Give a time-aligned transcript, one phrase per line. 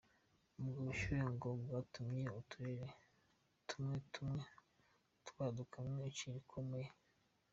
[0.59, 2.87] Ubwo bushuhe ngo bwatumye uturere
[3.67, 4.41] tumwqe tumwe
[5.27, 6.89] twadukamwo ici rikomeye.